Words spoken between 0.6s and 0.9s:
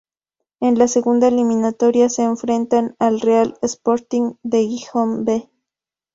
En la